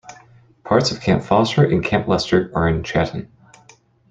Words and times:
Parts 0.63 0.89
of 0.89 0.99
Camp 0.99 1.21
Foster 1.23 1.63
and 1.63 1.83
Camp 1.85 2.07
Lester 2.07 2.49
are 2.55 2.67
in 2.67 2.81
Chatan. 2.81 3.27